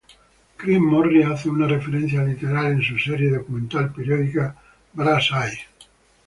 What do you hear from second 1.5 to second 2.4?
referencia